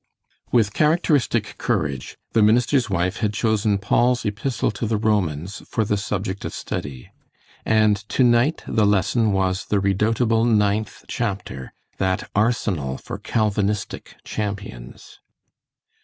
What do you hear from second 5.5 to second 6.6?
for the subject of